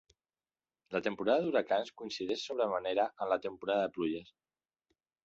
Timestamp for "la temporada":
0.95-1.43, 3.35-3.85